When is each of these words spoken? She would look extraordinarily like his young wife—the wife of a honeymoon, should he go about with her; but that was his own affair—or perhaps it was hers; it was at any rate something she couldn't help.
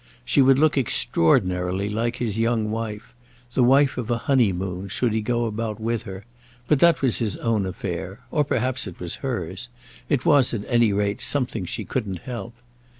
She 0.25 0.41
would 0.41 0.57
look 0.57 0.79
extraordinarily 0.79 1.87
like 1.87 2.15
his 2.15 2.39
young 2.39 2.71
wife—the 2.71 3.61
wife 3.63 3.99
of 3.99 4.09
a 4.09 4.17
honeymoon, 4.17 4.87
should 4.87 5.13
he 5.13 5.21
go 5.21 5.45
about 5.45 5.79
with 5.79 6.05
her; 6.09 6.25
but 6.67 6.79
that 6.79 7.03
was 7.03 7.19
his 7.19 7.37
own 7.37 7.67
affair—or 7.67 8.43
perhaps 8.43 8.87
it 8.87 8.99
was 8.99 9.17
hers; 9.21 9.69
it 10.09 10.25
was 10.25 10.55
at 10.55 10.65
any 10.67 10.91
rate 10.91 11.21
something 11.21 11.65
she 11.65 11.85
couldn't 11.85 12.21
help. 12.21 12.55